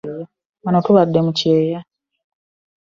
Wano 0.63 0.79
tubadde 0.85 1.19
mu 1.25 1.31
kyeya. 1.39 1.79